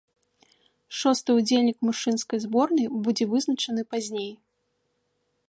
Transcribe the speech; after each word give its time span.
Шосты 0.99 1.29
ўдзельнік 1.39 1.77
мужчынскай 1.89 2.39
зборнай 2.47 2.87
будзе 3.09 3.23
вызначаны 3.35 3.81
пазней. 3.93 4.31